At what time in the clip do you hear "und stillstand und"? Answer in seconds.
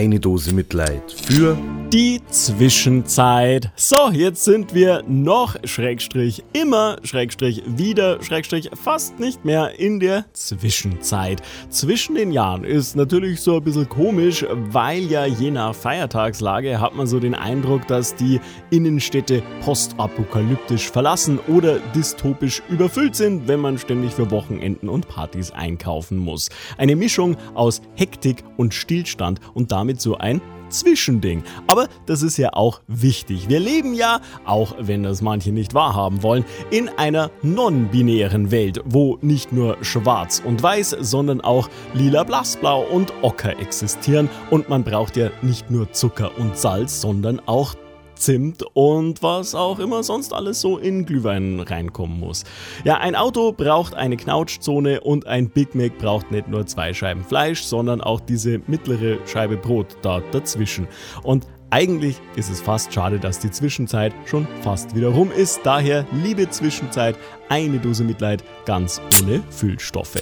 28.56-29.72